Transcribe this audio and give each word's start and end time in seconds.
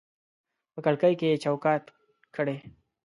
په 0.73 0.79
کړکۍ 0.85 1.13
کې 1.19 1.27
یې 1.31 1.41
چوکاټ 1.43 1.83
کړي 2.35 2.57